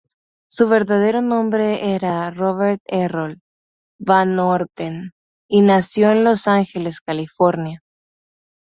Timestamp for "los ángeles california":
6.23-7.83